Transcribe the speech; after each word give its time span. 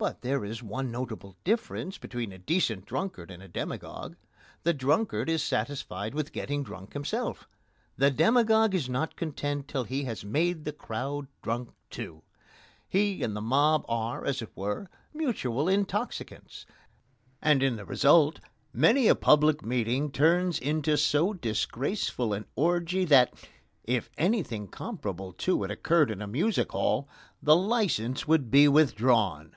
But 0.00 0.22
there 0.22 0.44
is 0.44 0.62
one 0.62 0.92
notable 0.92 1.36
difference 1.42 1.98
between 1.98 2.30
a 2.30 2.38
decent 2.38 2.86
drunkard 2.86 3.32
and 3.32 3.42
a 3.42 3.48
demagogue. 3.48 4.14
The 4.62 4.72
drunkard 4.72 5.28
is 5.28 5.42
satisfied 5.42 6.14
with 6.14 6.30
getting 6.30 6.62
drunk 6.62 6.92
himself. 6.92 7.48
The 7.96 8.08
demagogue 8.12 8.76
is 8.76 8.88
not 8.88 9.16
content 9.16 9.66
till 9.66 9.82
he 9.82 10.04
has 10.04 10.24
made 10.24 10.62
the 10.64 10.72
crowd 10.72 11.26
drunk 11.42 11.70
too. 11.90 12.22
He 12.88 13.24
and 13.24 13.34
the 13.34 13.40
mob 13.40 13.84
are, 13.88 14.24
as 14.24 14.40
it 14.40 14.52
were, 14.56 14.88
mutual 15.12 15.66
intoxicants, 15.68 16.64
and 17.42 17.60
in 17.60 17.74
the 17.74 17.84
result 17.84 18.38
many 18.72 19.08
a 19.08 19.16
public 19.16 19.64
meeting 19.64 20.12
turns 20.12 20.60
into 20.60 20.96
so 20.96 21.32
disgraceful 21.32 22.32
an 22.32 22.44
orgy 22.54 23.04
that, 23.06 23.34
if 23.82 24.10
anything 24.16 24.68
comparable 24.68 25.32
to 25.32 25.64
it 25.64 25.72
occurred 25.72 26.12
in 26.12 26.22
a 26.22 26.28
music 26.28 26.70
hall, 26.70 27.08
the 27.42 27.56
licence 27.56 28.28
would 28.28 28.48
be 28.48 28.68
withdrawn. 28.68 29.56